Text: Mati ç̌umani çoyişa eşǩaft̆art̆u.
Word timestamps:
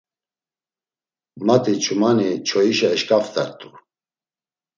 Mati 1.45 1.73
ç̌umani 1.83 2.29
çoyişa 2.47 2.87
eşǩaft̆art̆u. 2.95 3.69